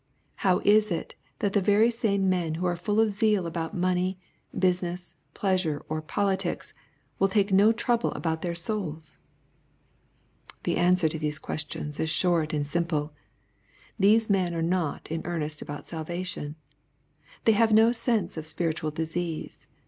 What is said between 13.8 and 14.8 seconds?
These men are